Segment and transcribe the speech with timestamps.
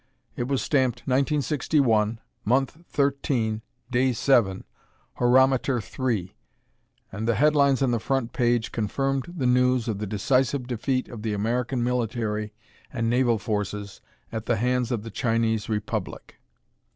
[0.35, 3.61] It was stamped 1961, Month 13,
[3.91, 4.63] Day 7,
[5.19, 6.33] Horometer 3,
[7.11, 11.21] and the headlines on the front page confirmed the news of the decisive defeat of
[11.21, 12.51] the American military
[12.91, 14.01] and naval forces
[14.31, 16.41] at the hands of the Chinese Republic.